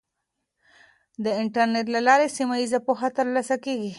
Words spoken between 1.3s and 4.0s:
انټرنیټ له لارې سیمه ییزه پوهه ترلاسه کیږي.